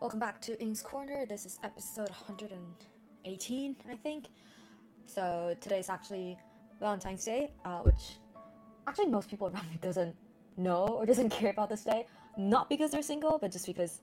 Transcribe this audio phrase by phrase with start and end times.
[0.00, 1.26] Welcome back to Yin's Corner.
[1.26, 4.26] This is episode 118, I think.
[5.06, 6.38] So today's actually
[6.78, 8.20] Valentine's Day, uh, which
[8.86, 10.14] actually most people around me doesn't
[10.56, 12.06] know or doesn't care about this day.
[12.36, 14.02] Not because they're single, but just because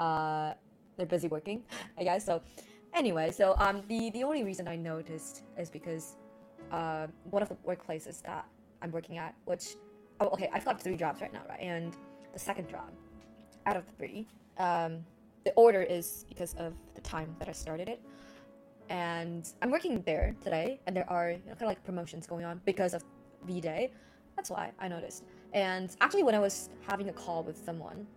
[0.00, 0.54] uh,
[0.96, 1.62] they're busy working,
[1.96, 2.26] I guess.
[2.26, 2.42] So
[2.92, 6.16] anyway, so um, the the only reason I noticed is because
[6.72, 8.46] uh, one of the workplaces that
[8.82, 9.76] I'm working at, which
[10.18, 11.60] oh, okay, I've got three jobs right now, right?
[11.60, 11.96] And
[12.32, 12.90] the second job
[13.64, 14.26] out of the three,
[14.58, 15.04] um,
[15.46, 18.00] the order is because of the time that I started it.
[18.88, 22.44] And I'm working there today, and there are you know, kind of like promotions going
[22.44, 23.04] on because of
[23.44, 23.92] V Day.
[24.34, 25.22] That's why I noticed.
[25.54, 28.08] And actually, when I was having a call with someone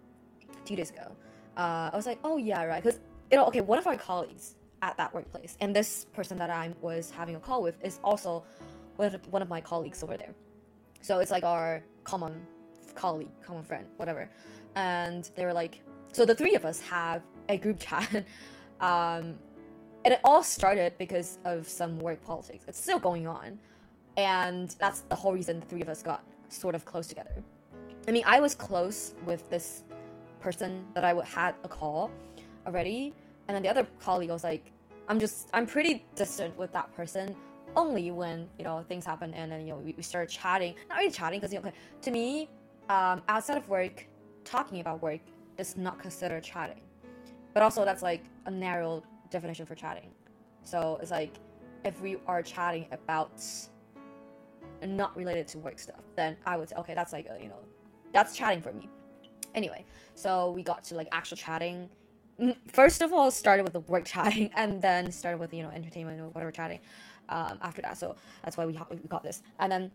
[0.65, 1.15] two days ago,
[1.55, 2.84] uh, I was like, oh yeah, right.
[2.84, 2.99] Because
[3.31, 6.73] you know, okay, one of our colleagues at that workplace, and this person that I
[6.81, 8.43] was having a call with is also
[8.95, 10.34] one of, one of my colleagues over there.
[11.01, 12.41] So it's like our common
[12.95, 14.29] colleague, common friend, whatever.
[14.75, 15.81] And they were like,
[16.12, 18.09] so the three of us have a group chat.
[18.81, 19.36] um,
[20.05, 22.66] and it all started because of some work politics.
[22.68, 23.60] It's still going on.
[24.18, 27.43] And that's the whole reason the three of us got sort of close together.
[28.07, 29.84] I mean, I was close with this
[30.40, 32.12] person that I had a call
[32.66, 33.13] already.
[33.48, 34.71] And then the other colleague was like,
[35.07, 37.35] I'm just, I'm pretty distant with that person
[37.76, 40.76] only when, you know, things happen and then, you know, we, we started chatting.
[40.90, 42.49] Not really chatting because, you know, to me,
[42.90, 44.07] um, outside of work,
[44.44, 45.20] talking about work
[45.60, 46.82] is not considered chatting.
[47.54, 50.10] But also, that's like a narrow definition for chatting.
[50.63, 51.34] So it's like
[51.84, 53.32] if we are chatting about
[54.85, 57.60] not related to work stuff, then I would say, okay, that's like, a, you know,
[58.13, 58.90] that's chatting for me.
[59.55, 59.84] Anyway,
[60.16, 61.90] so we got to like actual chatting.
[62.40, 65.69] Mm, First of all, started with the work chatting, and then started with you know
[65.69, 66.79] entertainment or whatever chatting.
[67.29, 69.91] Um, after that, so that's why we ha- we got this, and then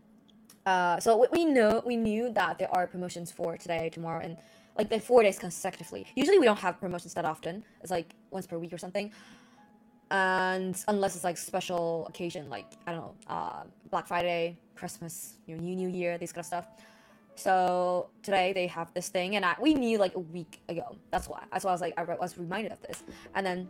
[0.67, 4.37] uh, so we- we know we knew that there are promotions for today, tomorrow, and
[4.77, 6.06] like the four days consecutively.
[6.14, 7.64] Usually we don't have promotions that often.
[7.80, 9.12] It's like once per week or something.
[10.11, 15.56] And unless it's like special occasion, like I don't know, uh, Black Friday, Christmas, you
[15.56, 16.66] know, New New Year, these kind of stuff.
[17.37, 20.97] So today they have this thing, and I, we knew like a week ago.
[21.10, 21.43] That's why.
[21.50, 23.03] That's why I was like I was reminded of this.
[23.34, 23.69] And then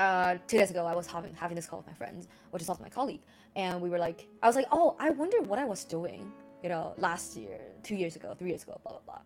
[0.00, 2.68] uh, two days ago, I was having having this call with my friends, which is
[2.68, 3.20] also my colleague,
[3.54, 6.32] and we were like, I was like, oh, I wonder what I was doing,
[6.62, 9.20] you know, last year, two years ago, three years ago, blah blah blah.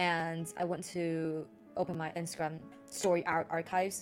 [0.00, 1.02] And I went to
[1.76, 2.54] open my Instagram
[2.86, 3.96] story ar- archives,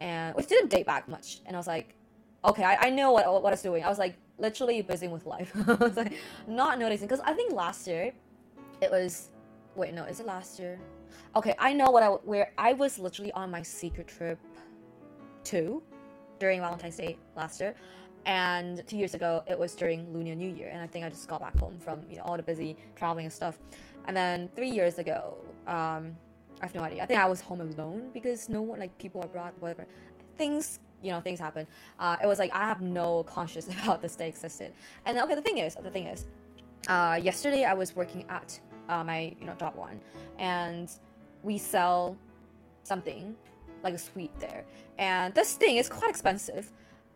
[0.00, 1.28] and which didn't date back much.
[1.46, 1.88] And I was like,
[2.44, 3.82] okay, I, I know what what I was doing.
[3.88, 5.50] I was like literally busy with life.
[5.68, 6.14] I was like
[6.46, 8.12] not noticing because I think last year
[8.80, 9.30] it was
[9.76, 10.78] wait no is it last year
[11.34, 14.38] okay i know what i where i was literally on my secret trip
[15.42, 15.82] too
[16.38, 17.74] during valentine's day last year
[18.26, 21.28] and two years ago it was during lunar new year and i think i just
[21.28, 23.58] got back home from you know all the busy traveling and stuff
[24.06, 26.16] and then three years ago um
[26.60, 27.02] i have no idea.
[27.02, 29.86] I think i was home alone because no one like people abroad whatever.
[30.36, 31.66] Things you know things happen.
[31.98, 34.72] Uh, it was like i have no conscious about this day existed
[35.06, 36.26] and okay the thing is the thing is
[36.88, 40.00] uh, yesterday I was working at uh, my you know job one,
[40.38, 40.90] and
[41.42, 42.16] we sell
[42.82, 43.34] something
[43.82, 44.64] like a sweet there,
[44.98, 46.70] and this thing is quite expensive,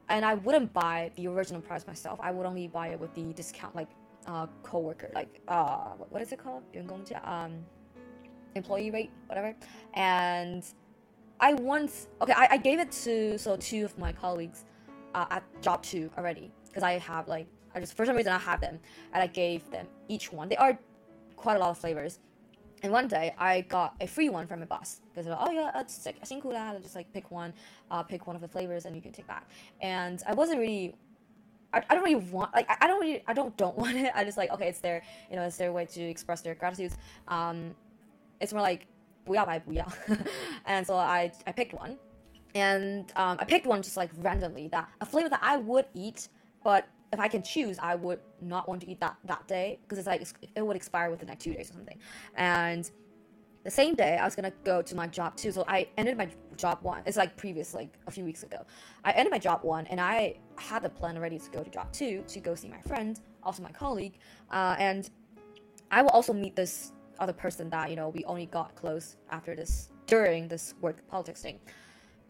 [0.09, 2.19] and I wouldn't buy the original price myself.
[2.23, 3.89] I would only buy it with the discount like
[4.28, 7.64] uh coworker like uh what, what is it called 员工价 um
[8.56, 9.56] employee rate whatever
[9.96, 10.64] and
[11.40, 14.66] I once okay I, I gave it to so two of my colleagues
[15.14, 18.38] uh, at job two already because I have like I just for some reason I
[18.38, 18.80] have them
[19.14, 20.50] and I gave them each one.
[20.50, 20.78] They are
[21.36, 22.20] quite a lot of flavors.
[22.84, 25.52] And one day I got a free one from my boss because they're like, oh
[25.52, 27.54] yeah, it's like 辛苦啦, just like pick one,
[27.90, 29.44] uh, pick one of the flavors and you can take that.
[29.82, 30.94] And I wasn't really
[31.74, 34.12] I, I don't really want like I, I don't really I don't don't want it.
[34.16, 36.94] I just like okay, it's their you know it's their way to express their gratitude.
[37.28, 37.76] Um,
[38.40, 38.88] it's more like
[39.26, 39.86] 不要白不要.
[40.66, 41.98] and so I I picked one,
[42.56, 46.30] and um, I picked one just like randomly that a flavor that I would eat,
[46.64, 49.98] but if I can choose, I would not want to eat that that day because
[49.98, 52.00] it's like it's, it would expire within like two days or something.
[52.36, 52.90] And
[53.69, 55.53] the same day, I was gonna go to my job too.
[55.53, 57.03] So I ended my job one.
[57.05, 58.65] It's like previous, like a few weeks ago.
[59.05, 61.93] I ended my job one, and I had the plan already to go to job
[61.93, 64.17] two to go see my friend, also my colleague,
[64.51, 65.11] uh, and
[65.91, 69.55] I will also meet this other person that you know we only got close after
[69.55, 71.59] this during this work politics thing.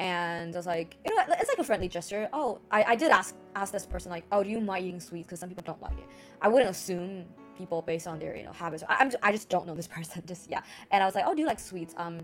[0.01, 2.29] And I was like, you know, it's like a friendly gesture.
[2.33, 5.27] Oh, I, I did ask ask this person like, oh, do you mind eating sweets?
[5.27, 6.09] Because some people don't like it.
[6.43, 7.27] I wouldn't assume
[7.59, 8.85] people based on their you know habits.
[8.89, 10.23] I, I'm just, I just don't know this person.
[10.27, 10.63] Just yeah.
[10.91, 11.95] And I was like, oh, do you like sweets?
[11.99, 12.21] Um,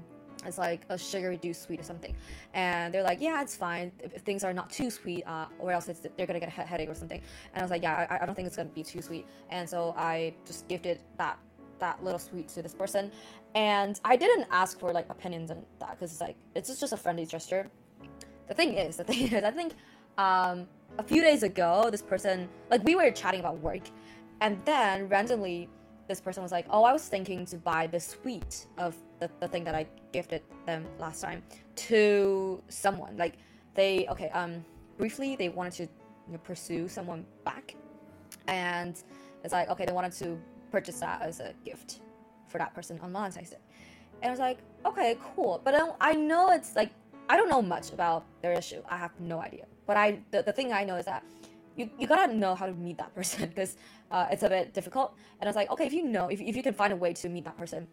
[0.46, 2.14] it's like a sugar reduced sweet or something.
[2.52, 5.88] And they're like, yeah, it's fine if, things are not too sweet, uh, or else
[5.88, 7.20] it's, they're gonna get a he- headache or something.
[7.52, 9.26] And I was like, yeah, I, I don't think it's gonna be too sweet.
[9.50, 11.38] And so I just gifted that
[11.80, 13.10] that little sweet to this person,
[13.54, 16.96] and I didn't ask for like opinions on that because it's like it's just a
[16.96, 17.68] friendly gesture.
[18.48, 19.72] The thing is, the thing is, I think
[20.16, 23.82] um, a few days ago, this person like we were chatting about work,
[24.40, 25.68] and then randomly
[26.06, 29.48] this person was like, "Oh, I was thinking to buy the suite of the, the
[29.48, 31.42] thing that I gifted them last time
[31.76, 33.16] to someone.
[33.16, 33.34] Like
[33.74, 34.64] they okay, um,
[34.98, 37.74] briefly they wanted to you know, pursue someone back,
[38.48, 39.02] and
[39.42, 40.38] it's like okay, they wanted to
[40.70, 42.00] purchase that as a gift
[42.48, 43.56] for that person on Valentine's Day,
[44.22, 46.90] and I was like, okay, cool, but I, I know it's like
[47.28, 48.82] I don't know much about their issue.
[48.88, 51.24] I have no idea, but I the, the thing I know is that
[51.76, 53.76] you, you gotta know how to meet that person because
[54.10, 55.14] uh, it's a bit difficult.
[55.40, 57.12] And I was like, okay, if you know, if, if you can find a way
[57.14, 57.86] to meet that person,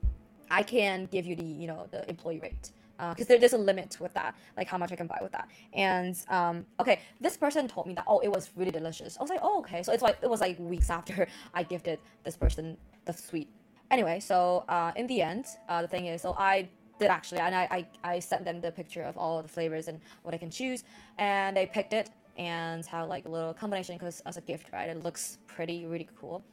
[0.50, 2.72] I can give you the you know the employee rate
[3.10, 5.32] because uh, there, there's a limit with that, like how much I can buy with
[5.32, 5.48] that.
[5.74, 9.18] And um, okay, this person told me that oh, it was really delicious.
[9.18, 9.82] I was like, oh, okay.
[9.82, 13.50] So it's like it was like weeks after I gifted this person the sweet.
[13.90, 16.70] Anyway, so uh, in the end, uh, the thing is, so I
[17.00, 20.00] did actually, and I, I I sent them the picture of all the flavors and
[20.22, 20.84] what I can choose,
[21.18, 22.10] and they picked it
[22.42, 24.90] and have like a little combination because as a gift, right?
[24.90, 26.44] It looks pretty, really cool.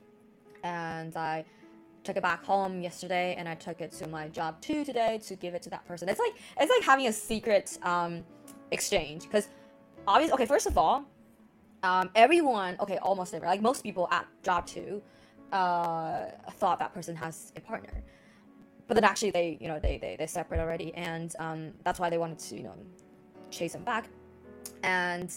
[0.62, 1.46] And I
[2.04, 5.34] took it back home yesterday and I took it to my job too today to
[5.34, 6.08] give it to that person.
[6.10, 8.22] It's like it's like having a secret um,
[8.70, 9.48] exchange because
[10.06, 11.06] obviously, okay, first of all,
[11.82, 15.02] um, everyone, okay, almost everyone, like most people at job two,
[15.52, 18.02] uh, thought that person has a partner,
[18.88, 22.10] but then actually they, you know, they they they separate already, and um, that's why
[22.10, 22.74] they wanted to, you know,
[23.50, 24.04] chase him back,
[24.82, 25.30] and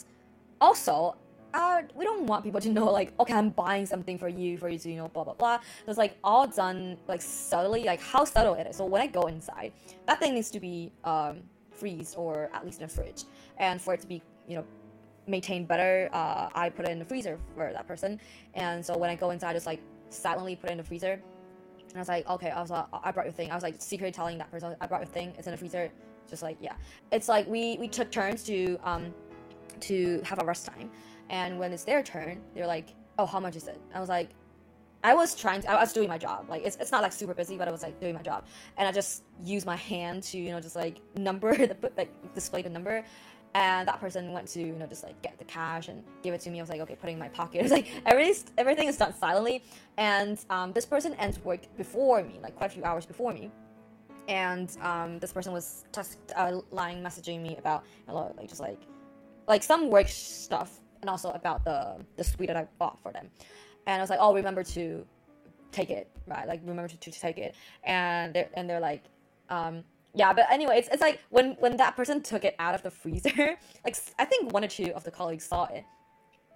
[0.62, 1.16] also
[1.54, 4.70] uh, we don't want people to know like okay i'm buying something for you for
[4.70, 5.58] you to you know blah blah blah.
[5.58, 8.78] So it's like all done like subtly like how subtle it is.
[8.78, 9.74] So when i go inside
[10.08, 11.42] that thing needs to be um
[11.72, 13.24] freezed or at least in a fridge.
[13.58, 14.66] And for it to be you know
[15.28, 18.20] maintained better uh, i put it in the freezer for that person.
[18.54, 21.14] And so when i go inside I just like silently put it in the freezer.
[21.90, 23.52] And i was like okay i was like i brought your thing.
[23.52, 25.34] I was like secretly telling that person i brought your thing.
[25.38, 25.92] It's in the freezer.
[26.30, 26.76] Just like yeah.
[27.12, 29.14] It's like we we took turns to um
[29.82, 30.90] to have a rest time.
[31.30, 34.30] And when it's their turn, they're like, "Oh, how much is it?" I was like,
[35.04, 36.46] I was trying to, I was doing my job.
[36.50, 38.46] Like it's, it's not like super busy, but I was like doing my job,
[38.78, 42.62] and I just used my hand to you know just like number the like display
[42.62, 43.04] the number,
[43.56, 46.42] and that person went to you know just like get the cash and give it
[46.42, 46.60] to me.
[46.60, 47.62] I was like okay, putting in my pocket.
[47.64, 49.64] It's like everything everything is done silently,
[49.98, 53.52] and um, this person ends work before me, like quite a few hours before me.
[54.28, 58.80] And um, this person was just uh, lying messaging me about hello, like just like
[59.48, 63.30] like some work stuff and also about the the sweet that I bought for them.
[63.88, 65.06] And I was like, oh, remember to
[65.72, 66.48] take it, right?
[66.48, 67.56] Like remember to, to take it.
[67.84, 69.04] And they're and they're like,
[69.50, 69.84] um,
[70.14, 70.34] yeah.
[70.34, 73.58] But anyway, it's, it's like when when that person took it out of the freezer,
[73.86, 75.84] like I think one or two of the colleagues saw it,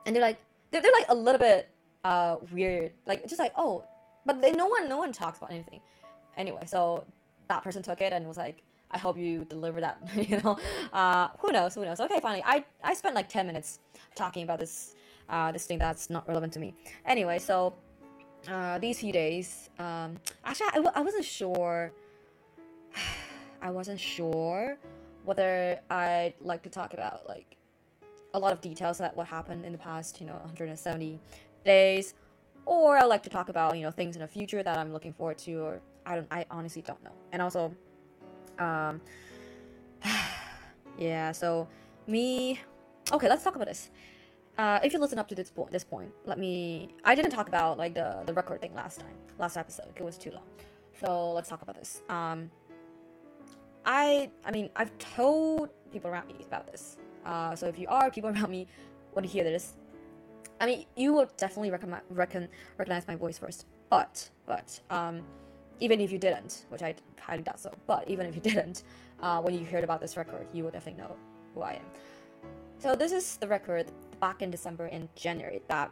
[0.06, 0.40] and they're like,
[0.72, 1.70] they're, they're like a little bit
[2.04, 3.84] uh weird, like just like oh,
[4.26, 5.82] but they, no one no one talks about anything.
[6.38, 7.06] Anyway, so
[7.48, 8.64] that person took it and was like
[8.96, 10.00] I hope you deliver that.
[10.16, 10.58] you know,
[10.94, 11.76] uh, who knows?
[11.76, 12.00] Who knows?
[12.00, 13.80] Okay, finally, I I spent like ten minutes
[14.16, 14.96] talking about this
[15.30, 16.74] uh, this thing that's not relevant to me.
[17.06, 17.76] Anyway, so
[18.50, 20.16] uh, these few days, um,
[20.46, 21.92] actually, I w- I wasn't sure.
[23.62, 24.78] I wasn't sure
[25.26, 27.58] whether I'd like to talk about like
[28.34, 31.20] a lot of details that what happened in the past, you know, 170
[31.66, 32.14] days,
[32.66, 35.12] or I like to talk about you know things in the future that I'm looking
[35.12, 37.16] forward to, or I don't, I honestly don't know.
[37.34, 37.76] And also,
[38.60, 39.02] um,
[40.98, 41.68] yeah, so
[42.08, 42.60] me.
[43.12, 43.90] Okay, let's talk about this.
[44.58, 46.90] Uh, if you listen up to this point, this point, let me.
[47.04, 49.88] I didn't talk about like the the record thing last time, last episode.
[49.96, 50.44] It was too long.
[51.04, 52.02] So let's talk about this.
[52.10, 52.50] Um,
[53.86, 56.98] I I mean I've told people around me about this.
[57.26, 58.68] Uh, so if you are people around me
[59.14, 59.74] want to hear this,
[60.60, 62.48] I mean you will definitely recon,
[62.78, 63.66] recognize my voice first.
[63.90, 65.22] But but um,
[65.80, 68.84] even if you didn't, which I highly doubt so, but even if you didn't,
[69.22, 71.16] uh, when you heard about this record, you will definitely know
[71.54, 71.86] who I am.
[72.80, 75.92] So this is the record back in December and January that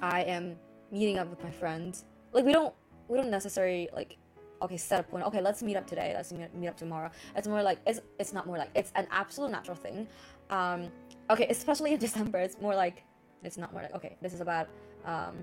[0.00, 0.56] I am
[0.90, 2.04] meeting up with my friends.
[2.32, 2.74] Like we don't
[3.08, 4.18] we don't necessarily like
[4.62, 5.24] okay set a point.
[5.26, 6.12] Okay, let's meet up today.
[6.14, 7.10] Let's meet, up tomorrow.
[7.36, 10.06] It's more like it's it's not more like it's an absolute natural thing.
[10.50, 10.88] Um,
[11.30, 13.04] okay, especially in December, it's more like
[13.42, 14.16] it's not more like okay.
[14.20, 14.68] This is about
[15.04, 15.36] um,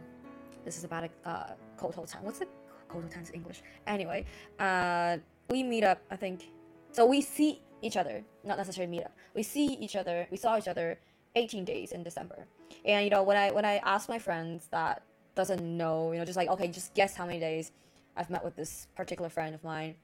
[0.66, 2.24] this is about a uh, cold time.
[2.24, 2.48] What's the
[2.90, 3.62] Times English.
[3.86, 4.26] Anyway,
[4.60, 5.18] uh,
[5.50, 6.50] we meet up, I think.
[6.92, 9.14] So we see each other, not necessarily meet up.
[9.36, 10.98] We see each other, we saw each other
[11.36, 12.48] 18 days in December.
[12.86, 15.04] And you know, when I when I ask my friends that
[15.36, 17.72] doesn't know, you know, just like okay, just guess how many days
[18.16, 19.96] I've met with this particular friend of mine.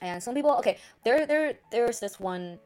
[0.00, 2.58] And some people, okay, there there there's this one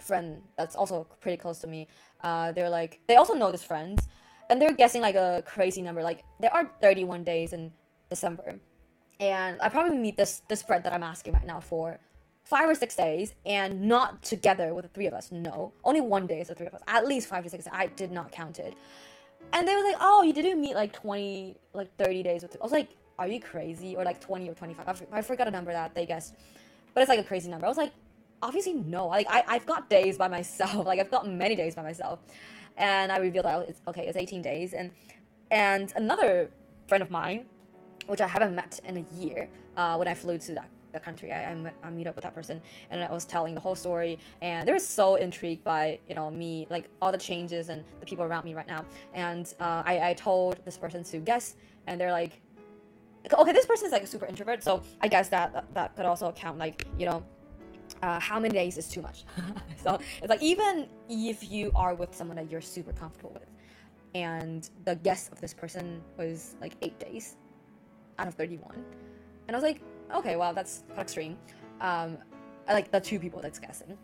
[0.00, 1.88] friend that's also pretty close to me.
[2.22, 4.00] Uh, they're like they also know this friend,
[4.50, 6.02] and they're guessing like a crazy number.
[6.02, 7.72] Like there are 31 days in
[8.08, 8.58] December,
[9.20, 11.98] and I probably meet this this spread that I'm asking right now for
[12.48, 15.30] five or six days and not together with the three of us.
[15.30, 16.80] No, only one day is the three of us.
[16.88, 17.68] At least five to six.
[17.70, 18.74] I did not count it.
[19.52, 22.62] And they were like, "Oh, you didn't meet like 20, like 30 days with." I
[22.62, 22.88] was like,
[23.18, 25.02] "Are you crazy?" Or like 20 or 25.
[25.12, 26.34] I, forgot a number that they guessed,
[26.94, 27.66] but it's like a crazy number.
[27.66, 27.92] I was like,
[28.42, 29.06] obviously no.
[29.06, 30.86] Like I, I've got days by myself.
[30.86, 32.20] Like I've got many days by myself,
[32.76, 34.06] and I revealed that it's okay.
[34.06, 34.90] It's 18 days, and
[35.50, 36.50] and another
[36.86, 37.46] friend of mine,
[38.08, 41.32] which I haven't met in a year, uh, when I flew to that the country.
[41.32, 42.60] I, I, I meet up with that person
[42.90, 46.30] and I was telling the whole story and they were so intrigued by you know
[46.30, 48.84] me like all the changes and the people around me right now
[49.14, 52.40] and uh, I, I told this person to guess and they're like
[53.32, 56.06] okay this person is like a super introvert so I guess that that, that could
[56.06, 57.22] also account like you know
[58.02, 59.24] uh, how many days is too much
[59.82, 63.50] so it's like even if you are with someone that you're super comfortable with
[64.14, 67.36] and the guess of this person was like eight days
[68.18, 68.74] out of 31
[69.46, 69.80] and I was like
[70.14, 71.36] okay, well, that's extreme.
[71.80, 72.18] Um,
[72.68, 73.96] I like the two people that's guessing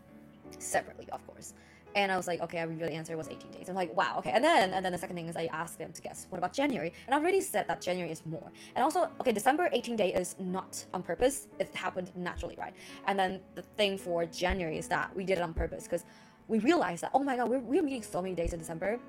[0.57, 1.53] separately, of course.
[1.95, 3.69] And I was like, okay, I revealed the answer was 18 days.
[3.69, 4.31] I'm like, wow, okay.
[4.31, 6.51] And then and then the second thing is I asked them to guess, what about
[6.51, 6.91] January?
[7.05, 8.51] And I already said that January is more.
[8.75, 11.47] And also, okay, December 18 day is not on purpose.
[11.57, 12.73] It happened naturally, right?
[13.07, 16.03] And then the thing for January is that we did it on purpose because
[16.49, 18.99] we realized that, oh my god, we're, we're meeting so many days in December.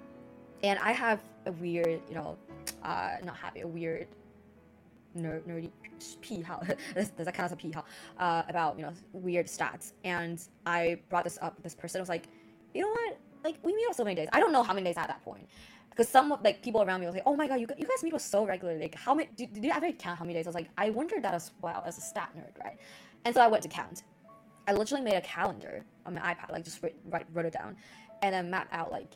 [0.62, 2.38] And I have a weird, you know,
[2.84, 4.06] uh, not happy, a weird
[5.16, 5.70] nerd, nerdy
[7.16, 11.38] Does a kind of a uh, about you know weird stats, and I brought this
[11.40, 11.62] up.
[11.62, 12.28] This person was like,
[12.75, 13.18] you know what?
[13.44, 14.28] Like we meet up so many days.
[14.32, 15.49] I don't know how many days at that point,
[15.90, 18.14] because some like people around me was like, oh my god, you, you guys meet
[18.14, 18.80] up so regularly.
[18.80, 19.28] Like how many?
[19.37, 20.46] Did, you ever count how many days?
[20.46, 22.78] I was like, I wondered that as well as a stat nerd, right?
[23.25, 24.02] And so I went to count.
[24.68, 27.76] I literally made a calendar on my iPad, like just write wrote it down,
[28.23, 29.12] and then mapped out like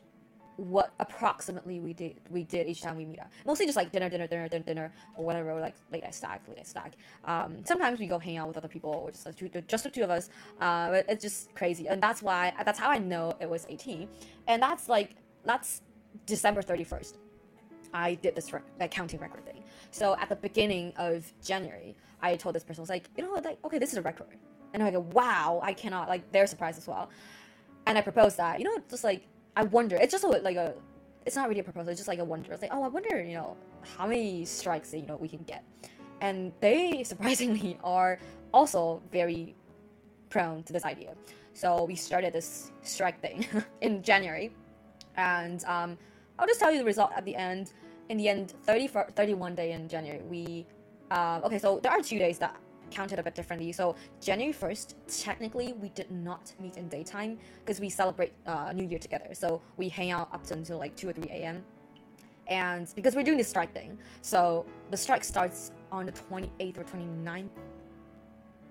[0.61, 3.31] what approximately we did we did each time we meet up.
[3.47, 5.59] Mostly just like dinner, dinner, dinner, dinner, dinner, or whatever.
[5.59, 6.93] Like late night stag, late night stag.
[7.25, 9.91] Um, sometimes we go hang out with other people, or just the two, just the
[9.91, 10.29] two of us.
[10.61, 14.07] Uh, but it's just crazy, and that's why that's how I know it was 18,
[14.49, 15.81] and that's like that's
[16.27, 17.15] December 31st.
[17.95, 19.65] I did this rec- like counting record thing.
[19.91, 23.33] So at the beginning of January, I told this person I was like, you know
[23.33, 24.37] like okay, this is a record,
[24.75, 27.09] and I go, wow, I cannot like they're surprised as well,
[27.87, 29.27] and I proposed that you know just like
[29.57, 29.97] I wonder.
[29.97, 30.75] It's just a, like a.
[31.27, 31.91] It's not really a proposal.
[31.91, 32.53] It's just like a wonder.
[32.53, 33.57] It's like, oh, I wonder, you know,
[33.97, 35.65] how many strikes you know we can get,
[36.21, 38.19] and they surprisingly are
[38.53, 39.55] also very
[40.29, 41.15] prone to this idea.
[41.53, 43.47] So we started this strike thing
[43.81, 44.53] in January,
[45.17, 45.99] and um,
[46.39, 47.73] I'll just tell you the result at the end.
[48.09, 50.67] In the end, 30 31 day in January, we
[51.11, 51.59] uh, okay.
[51.59, 52.57] So there are two days that
[52.91, 53.73] counted a bit differently.
[53.73, 58.87] So January 1st, technically we did not meet in daytime because we celebrate uh, New
[58.87, 59.29] Year together.
[59.33, 61.65] So we hang out up until like 2 or 3 a.m.
[62.49, 66.85] And because we're doing the strike thing, so the strike starts on the 28th or
[66.85, 67.49] 29th.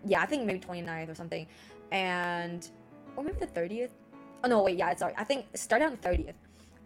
[0.05, 1.47] Yeah, I think maybe 29th or something.
[1.91, 2.69] And,
[3.15, 3.91] or maybe the 30th.
[4.43, 5.13] Oh no, wait, yeah, sorry.
[5.17, 6.33] I think it started on the 30th.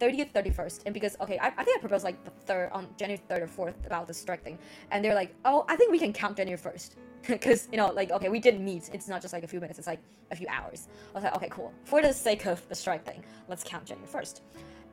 [0.04, 0.82] 30th, 31st.
[0.86, 3.72] And because, okay, I, I think I proposed like the third, on January 3rd or
[3.72, 4.58] 4th about the strike thing.
[4.92, 6.96] And they're like, oh, I think we can count January 1st
[7.28, 8.90] because you know like okay we didn't meet.
[8.94, 9.80] It's not just like a few minutes.
[9.80, 10.88] It's like a few hours.
[11.12, 11.74] I was like okay cool.
[11.86, 14.42] For the sake of the strike thing let's count january 1st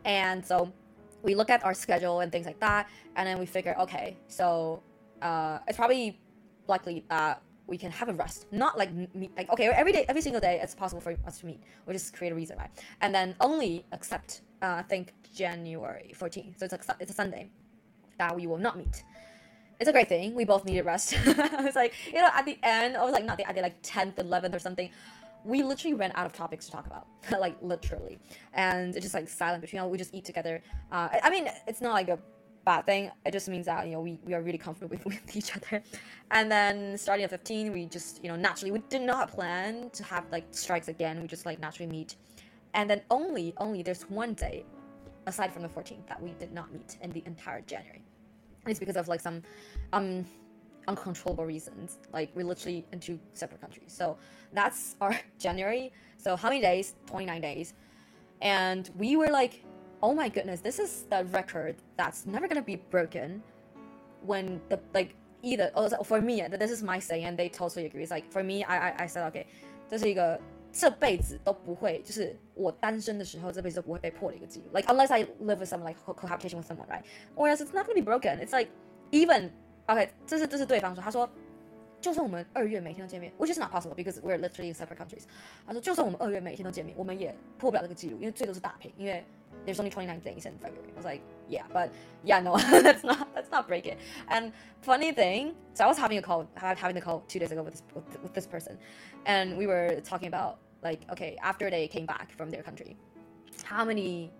[0.05, 0.73] and so
[1.23, 2.89] we look at our schedule and things like that.
[3.17, 4.83] And then we figure okay so
[5.23, 6.19] uh, it's probably
[6.67, 10.21] likely that we can have a rest not like meet, like okay every day every
[10.21, 13.15] single day it's possible for us to meet we just create a reason right and
[13.15, 17.49] then only accept uh, i think january 14th so it's a, it's a sunday
[18.19, 19.05] that we will not meet
[19.81, 20.35] it's a great thing.
[20.35, 21.15] We both needed rest.
[21.27, 23.63] I was like, you know, at the end, I was like, not the, at the
[23.63, 24.91] like 10th, 11th or something,
[25.43, 27.07] we literally ran out of topics to talk about.
[27.41, 28.19] like, literally.
[28.53, 30.63] And it's just like silent between, all we just eat together.
[30.93, 32.19] Uh, I mean, it's not like a
[32.65, 33.11] bad thing.
[33.25, 35.83] It just means that, you know, we, we are really comfortable with, with each other.
[36.31, 40.05] And then starting at 15, we just, you know, naturally, we did not plan to
[40.05, 41.21] have like strikes again.
[41.21, 42.17] We just like naturally meet.
[42.75, 44.65] And then only, only there's one day
[45.27, 48.03] aside from the 14th that we did not meet in the entire January
[48.67, 49.43] it's because of like some
[49.93, 50.25] um
[50.89, 51.99] uncontrollable reasons.
[52.13, 53.93] Like we're literally in two separate countries.
[53.93, 54.17] So
[54.53, 55.93] that's our January.
[56.17, 56.95] So how many days?
[57.07, 57.75] 29 days.
[58.41, 59.65] And we were like,
[60.02, 63.42] oh my goodness, this is the record that's never gonna be broken
[64.26, 68.04] when the like either oh, for me this is my say and they totally agree.
[68.04, 69.46] It's like for me I I, I said okay
[69.90, 70.40] 这是一个
[70.72, 74.66] 这辈子都不会，就是我单身的时候，这辈子都不会被破的一个记录。
[74.74, 77.04] Like unless I live with someone, like cohabitation with someone, right?
[77.36, 78.40] Or else it's not gonna be broken.
[78.46, 78.70] It's like
[79.12, 79.52] even
[79.88, 81.30] okay，这是这是对方说，他说
[82.02, 85.24] 就算我们二月每天都见面，which is not possible because we're literally in separate countries。
[85.66, 89.24] 他说就算我们二月每天都见面，我们也破不了这个记录，因为最多是打平，因为
[89.65, 90.91] there's only 29 days in February.
[90.93, 91.93] I was like, yeah, but
[92.25, 93.99] yeah, no, that's not that's let's not break it.
[94.29, 97.63] And funny thing, so I was having a call, having the call two days ago
[97.63, 98.79] with this with, with this person,
[99.27, 102.97] and we were talking about like, okay, after they came back from their country,
[103.65, 104.33] how many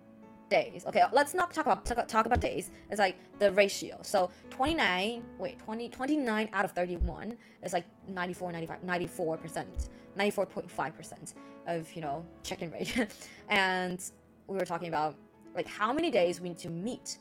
[0.49, 0.85] days.
[0.85, 2.69] Okay, let's not talk about talk, talk, about days.
[2.91, 3.97] It's like the ratio.
[4.03, 11.33] So 29, wait, 20, 29 out of 31 is like 94, 95, 94%, 94.5%
[11.67, 13.07] of, you know, check-in rate.
[13.49, 14.03] and
[14.51, 15.15] we were talking about
[15.55, 17.17] like how many days we need to meet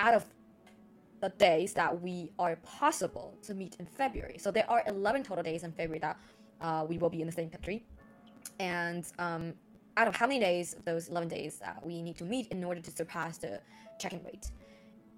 [0.00, 0.24] out of
[1.20, 4.38] the days that we are possible to meet in February.
[4.38, 6.18] So there are 11 total days in February that
[6.60, 7.84] uh, we will be in the same country.
[8.58, 9.54] And um,
[9.96, 12.80] out of how many days those 11 days that we need to meet in order
[12.80, 13.60] to surpass the
[14.00, 14.50] check-in rate?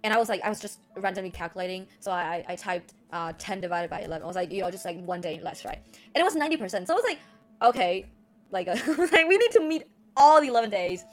[0.03, 1.87] And i was like i was just randomly calculating.
[2.01, 4.85] So i, I typed uh, 10 divided by 11 i was like you know just
[4.85, 5.81] like one day less right?
[6.15, 7.21] And it was 90% so i was like
[7.63, 8.05] okay
[8.51, 8.67] like,
[9.13, 9.85] like we need to meet
[10.17, 11.05] all the 11 days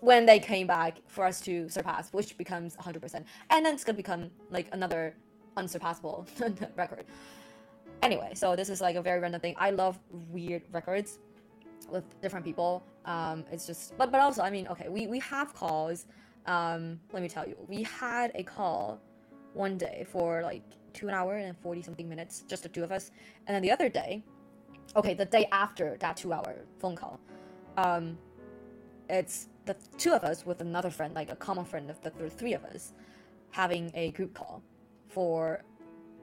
[0.00, 3.96] when they came back for us to surpass which becomes 100% and then it's gonna
[3.96, 5.14] become like another
[5.56, 6.26] unsurpassable
[6.76, 7.04] record
[8.02, 9.98] anyway so this is like a very random thing i love
[10.30, 11.18] weird records
[11.90, 12.82] with different people.
[13.04, 16.06] Um, it's just, but but also, I mean, okay, we we have calls.
[16.46, 19.00] Um, let me tell you, we had a call
[19.54, 20.62] one day for like
[20.92, 23.10] two an hour and forty something minutes, just the two of us,
[23.46, 24.24] and then the other day,
[24.96, 27.20] okay, the day after that two hour phone call,
[27.76, 28.18] um,
[29.08, 32.54] it's the two of us with another friend, like a common friend of the three
[32.54, 32.92] of us,
[33.50, 34.62] having a group call
[35.08, 35.62] for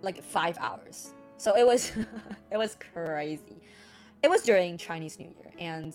[0.02, 1.14] like five hours.
[1.38, 1.92] So it was
[2.52, 3.62] it was crazy
[4.24, 5.94] it was during Chinese New Year and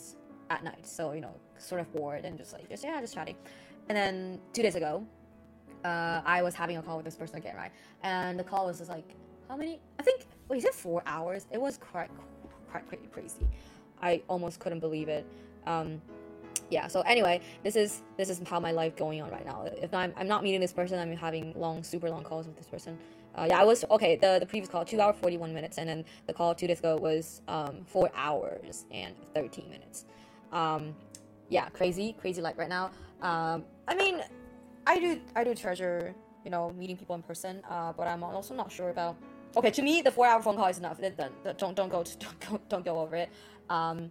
[0.51, 3.37] at night, so you know, sort of bored and just like just yeah, just chatting.
[3.89, 5.05] And then two days ago,
[5.85, 7.73] uh, I was having a call with this person again, right?
[8.03, 9.15] And the call was just like,
[9.49, 9.81] how many?
[9.99, 11.47] I think wait, is it four hours?
[11.51, 12.11] It was quite
[12.71, 13.49] quite crazy.
[14.01, 15.27] I almost couldn't believe it.
[15.67, 16.01] Um,
[16.71, 16.87] yeah.
[16.89, 19.65] So anyway, this is this is how my life going on right now.
[19.81, 22.67] If I'm I'm not meeting this person, I'm having long, super long calls with this
[22.67, 22.99] person.
[23.35, 24.17] Uh, yeah, I was okay.
[24.17, 26.81] The the previous call two hour forty one minutes, and then the call two days
[26.81, 30.07] ago was um, four hours and thirteen minutes.
[30.53, 30.95] Um,
[31.49, 32.91] yeah, crazy, crazy life right now.
[33.23, 34.23] Um, I mean,
[34.87, 36.15] I do I do treasure
[36.45, 39.17] you know meeting people in person, uh, but I'm also not sure about.
[39.57, 41.01] Okay, to me, the four hour phone call is enough.
[41.57, 42.05] Don't don't go
[42.51, 43.31] don't don't go over it.
[43.71, 44.11] Um,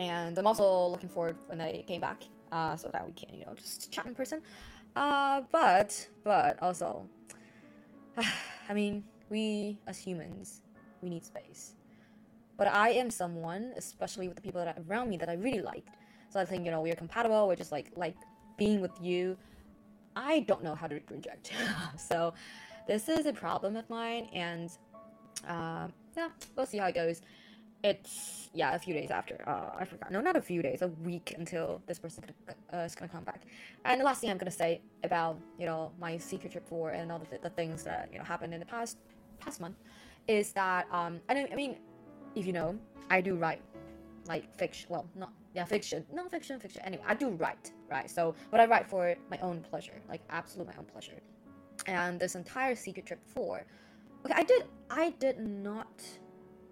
[0.00, 3.44] and I'm also looking forward when they came back, uh, so that we can you
[3.44, 4.40] know just chat in person.
[4.96, 7.06] Uh, but but also
[8.68, 10.62] I mean, we as humans,
[11.02, 11.74] we need space.
[12.56, 15.62] But I am someone, especially with the people that are around me, that I really
[15.62, 15.86] like.
[16.30, 17.46] So I think you know we're compatible.
[17.46, 18.16] We're just like like
[18.56, 19.36] being with you.
[20.16, 21.52] I don't know how to reject.
[21.96, 22.34] so
[22.86, 24.70] this is a problem of mine, and
[25.46, 27.20] uh, yeah, we'll see how it goes
[27.82, 30.10] it's yeah a few days after uh, i forgot.
[30.12, 32.24] No not a few days a week until this person
[32.72, 33.42] uh, is gonna come back.
[33.84, 37.10] And the last thing i'm gonna say about you know my secret trip for and
[37.10, 38.98] all the, the things that you know happened in the past
[39.38, 39.76] past month
[40.28, 41.76] is that um i, I mean
[42.34, 42.78] if you know
[43.10, 43.62] i do write
[44.26, 48.08] like fiction well not yeah fiction non-fiction fiction anyway i do write right?
[48.10, 51.20] So what i write for my own pleasure like absolute my own pleasure.
[51.86, 53.64] And this entire secret trip for
[54.24, 56.02] okay i did i did not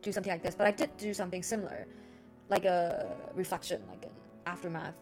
[0.08, 1.86] do something like this, but I did do something similar,
[2.48, 4.10] like a reflection, like an
[4.46, 4.98] aftermath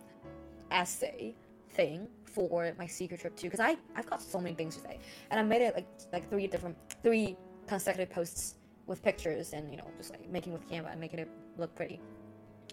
[0.70, 1.34] essay
[1.70, 3.46] thing for my secret trip too.
[3.46, 4.98] Because I I've got so many things to say,
[5.30, 9.76] and I made it like like three different three consecutive posts with pictures and you
[9.76, 12.00] know just like making with Canva and making it look pretty,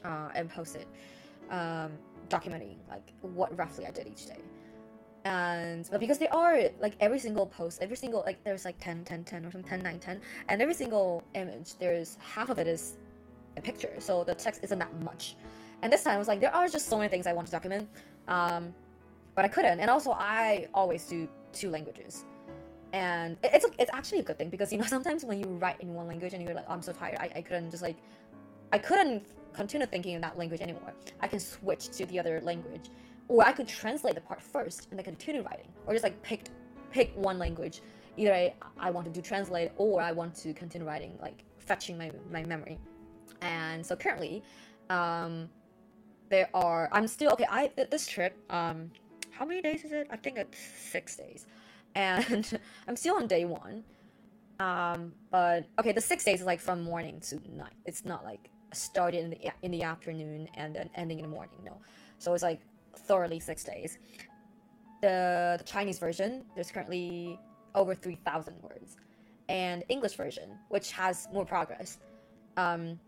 [0.04, 0.88] uh, and post it,
[1.52, 1.92] um,
[2.30, 4.42] documenting like what roughly I did each day
[5.26, 9.06] and but because they are like every single post every single like there's like 10
[9.06, 12.68] 10 10 or some 10 9 10 and every single image there's half of it
[12.68, 12.98] is
[13.58, 15.36] a picture so the text isn't that much.
[15.82, 17.52] And this time it was like there are just so many things i want to
[17.52, 17.88] document
[18.28, 18.74] um
[19.36, 19.80] but i couldn't.
[19.80, 22.26] And also i always do two languages.
[22.92, 25.94] And it's it's actually a good thing because you know sometimes when you write in
[25.94, 27.98] one language and you're like oh, i'm so tired I, I couldn't just like
[28.72, 30.94] i couldn't continue thinking in that language anymore.
[31.22, 32.90] I can switch to the other language
[33.28, 36.46] or I could translate the part first and then continue writing, or just like pick
[36.92, 37.82] pick one language.
[38.16, 41.98] Either I, I want to do translate or I want to continue writing, like fetching
[41.98, 42.78] my, my memory.
[43.42, 44.44] And so currently,
[44.90, 45.50] um,
[46.30, 47.46] there are I'm still okay.
[47.50, 48.92] I this trip, um,
[49.32, 50.08] how many days is it?
[50.12, 51.46] I think it's six days,
[51.96, 53.84] and I'm still on day one.
[54.60, 57.74] Um, but okay, the six days is like from morning to night.
[57.86, 61.58] It's not like started in the in the afternoon and then ending in the morning.
[61.66, 61.78] No,
[62.18, 62.62] so it's like
[62.96, 63.98] thoroughly six days.
[65.02, 67.40] The, the Chinese version, there's currently
[67.76, 68.98] over 3,000 words.
[69.50, 72.00] And English version, which has more progress.
[72.58, 73.00] Um,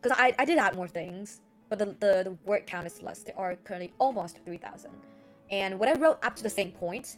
[0.00, 3.20] because I, I did add more things, but the, the, the word count is less.
[3.24, 4.90] There are currently almost 3,000.
[5.50, 7.16] And what I wrote up to the same point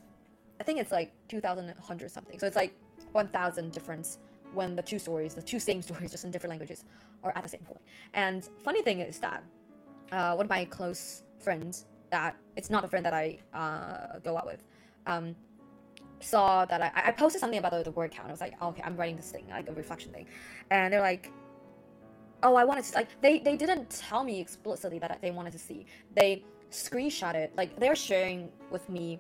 [0.61, 2.39] I think it's like 2,100 something.
[2.39, 2.77] So it's like
[3.13, 4.19] 1,000 difference
[4.53, 6.85] when the two stories, the two same stories, just in different languages,
[7.25, 7.81] are at the same point.
[8.13, 9.43] And funny thing is that
[10.13, 14.37] uh, one of my close friends, that it's not a friend that I uh, go
[14.37, 14.63] out with,
[15.07, 15.35] um,
[16.21, 18.29] saw that I, I posted something about the, the word count.
[18.29, 20.27] I was like, oh, okay, I'm writing this thing, like a reflection thing,
[20.71, 21.33] and they're like,
[22.43, 25.59] oh, I wanted to like they they didn't tell me explicitly that they wanted to
[25.59, 25.87] see.
[26.15, 29.19] They screenshot it, like they're sharing with me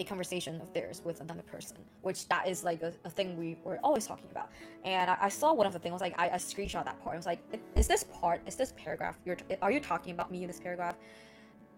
[0.00, 3.56] a conversation of theirs with another person, which that is like a, a thing we
[3.64, 4.50] were always talking about.
[4.84, 7.00] And I, I, saw one of the things, I was like I, I screenshot that
[7.02, 7.14] part.
[7.14, 7.40] I was like,
[7.76, 10.96] is this part, is this paragraph, you're, are you talking about me in this paragraph?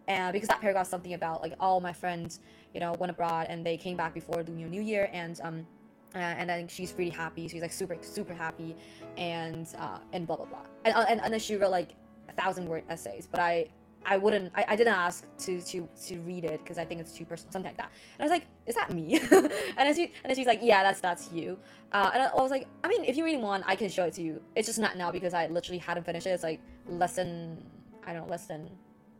[0.06, 2.40] And because that paragraph something about like all my friends,
[2.74, 5.66] you know, went abroad and they came back before the new year and um
[6.14, 7.48] uh, and then she's really happy.
[7.48, 8.76] She's like super super happy,
[9.16, 10.60] and uh, and blah blah blah.
[10.84, 11.96] And, uh, and and then she wrote like
[12.28, 13.26] a thousand word essays.
[13.28, 13.66] But I
[14.06, 14.52] I wouldn't.
[14.54, 17.52] I, I didn't ask to to to read it because I think it's too personal,
[17.52, 17.90] something like that.
[18.18, 20.82] And I was like, "Is that me?" and then she and then she's like, "Yeah,
[20.84, 21.58] that's that's you."
[21.92, 24.04] Uh, and I, I was like, "I mean, if you really want, I can show
[24.04, 24.40] it to you.
[24.54, 26.30] It's just not now because I literally hadn't finished it.
[26.30, 27.60] It's like less than
[28.06, 28.70] I don't know, less than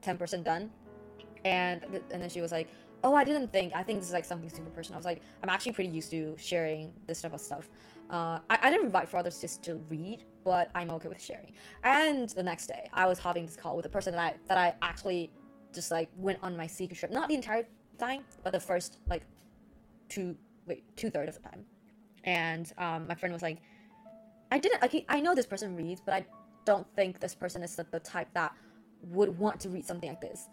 [0.04, 0.70] ten percent done."
[1.44, 2.68] And th- and then she was like,
[3.02, 3.72] "Oh, I didn't think.
[3.74, 6.10] I think this is like something super personal." I was like, "I'm actually pretty used
[6.10, 7.68] to sharing this type of stuff."
[8.10, 11.52] Uh, I, I didn't invite for others just to read, but I'm okay with sharing.
[11.82, 14.58] And the next day, I was having this call with a person that I that
[14.58, 15.30] I actually
[15.72, 17.10] just like went on my secret trip.
[17.10, 17.66] Not the entire
[17.98, 19.22] time, but the first like
[20.08, 20.36] two
[20.66, 21.64] wait two third of the time.
[22.24, 23.58] And um, my friend was like,
[24.50, 26.26] I didn't like I know this person reads, but I
[26.64, 28.54] don't think this person is the, the type that
[29.08, 30.48] would want to read something like this.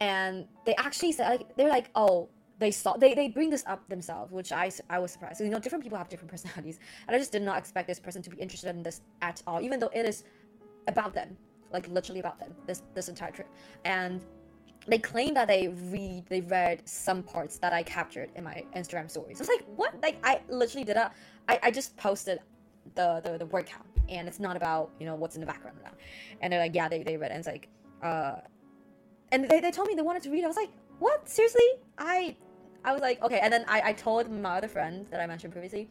[0.00, 2.28] And they actually said like they're like, oh,
[2.60, 5.38] they saw they, they bring this up themselves which I, I was surprised.
[5.38, 6.78] So, you know different people have different personalities.
[7.08, 9.60] And i just did not expect this person to be interested in this at all
[9.60, 10.24] even though it is
[10.86, 11.36] about them
[11.72, 13.48] like literally about them this this entire trip.
[13.84, 14.24] And
[14.86, 19.10] they claim that they read they read some parts that i captured in my instagram
[19.10, 19.38] stories.
[19.38, 19.94] I was like what?
[20.02, 21.10] Like i literally did a
[21.48, 22.38] i, I just posted
[22.94, 23.86] the, the the word count.
[24.08, 25.92] And it's not about you know what's in the background now
[26.42, 27.34] and they're like yeah they, they read it.
[27.34, 27.68] And it's like
[28.01, 28.35] uh
[29.31, 30.45] and they, they told me they wanted to read it.
[30.45, 32.35] i was like what seriously i
[32.87, 35.51] I was like, okay, and then I, I told my other friend that I mentioned
[35.51, 35.89] previously,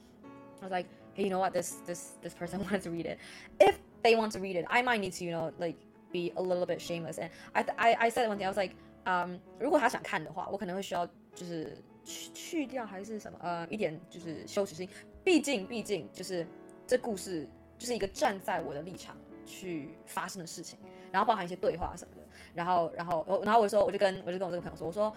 [0.60, 3.18] I was like, hey, you know what, this this this person wanted to read it.
[3.58, 5.74] If they want to read it, I might need to, you know, like
[6.12, 7.18] be a little bit shameless.
[7.18, 14.88] And I I I said one thing, I was like, um, 如果他想看的话，我可能会需要就是去去掉还是什么呃一点就是羞耻心，
[15.24, 16.46] 毕竟毕竟就是
[16.86, 17.44] 这故事
[17.76, 20.78] 就是一个站在我的立场去发生的事情，
[21.11, 22.21] 然后包含一些对话什么的，
[22.53, 25.15] 然后然后我然后我就说我就跟我就跟我这个朋友说，我说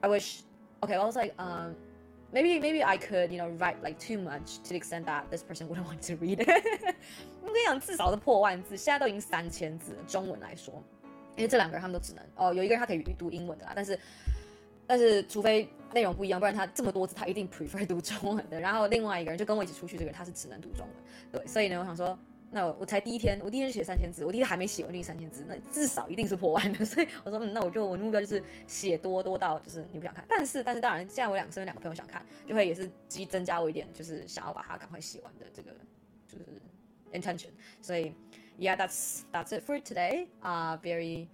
[0.00, 0.40] I wish
[0.80, 1.72] okay, I was like, um,
[2.32, 5.42] maybe maybe I could you know write like too much to the extent that this
[5.42, 6.48] person wouldn't want to read it
[7.42, 9.96] 我跟你讲，至少是破万字，现在都已经三千字。
[10.06, 10.74] 中文来说，
[11.36, 13.98] 因为这两个人他们都只能哦，有一个人他可以读英文的啦，但是
[14.86, 18.58] 但是除非内容不一样，不然他这么多字他一定 prefer 读中文的。
[18.58, 20.90] 然后另外一个人就跟我一起出去，这个人他是只能读中文。
[21.30, 22.18] 对，所以呢，我想说。
[22.54, 26.84] 那我我才第一天，我第一天写三千字，我第一天还没写完那三千字，那至少一定是破万的。
[26.84, 35.72] 所以我说，嗯，那我就我的目标就是写多多到就是你不想看，但是但是当然，现在我两身边两个朋友想看，就会也是激增加我一点，就是想要把它赶快写完的这个
[36.28, 36.44] 就是
[37.12, 37.50] intention。
[37.82, 38.14] 所以
[38.60, 40.28] ，yeah，that's that's it for today.
[40.40, 41.26] Uh, very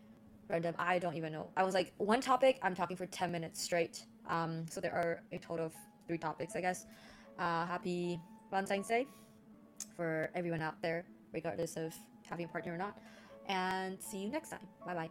[0.49, 0.73] random.
[0.79, 1.49] I don't even know.
[1.53, 2.57] I was like one topic.
[2.63, 4.07] I'm talking for ten minutes straight.
[4.27, 5.75] Um, so there are a total of
[6.07, 6.87] three topics, I guess.
[7.39, 8.19] Uh, happy
[8.51, 9.07] Valentine's Day
[9.97, 11.95] for everyone out there, regardless of
[12.29, 12.99] having a partner or not.
[13.49, 14.67] And see you next time.
[14.87, 15.11] Bye bye.